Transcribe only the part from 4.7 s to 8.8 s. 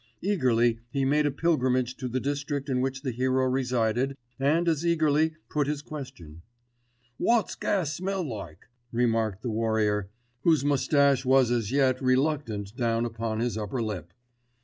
eagerly put his question. "Wot's gas smell like?"